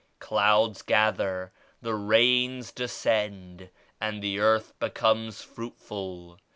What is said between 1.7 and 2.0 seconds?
the